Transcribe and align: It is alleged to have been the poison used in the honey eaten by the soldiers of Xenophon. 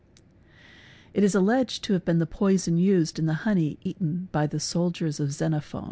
It 1.13 1.23
is 1.23 1.35
alleged 1.35 1.83
to 1.83 1.93
have 1.93 2.03
been 2.05 2.17
the 2.17 2.25
poison 2.25 2.75
used 2.79 3.19
in 3.19 3.27
the 3.27 3.35
honey 3.45 3.77
eaten 3.83 4.29
by 4.31 4.47
the 4.47 4.59
soldiers 4.59 5.19
of 5.19 5.31
Xenophon. 5.31 5.79